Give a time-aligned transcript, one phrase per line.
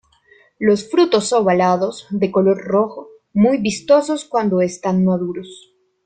[0.57, 5.75] Los frutos ovalados, de color rojo, muy vistosos cuando están maduros.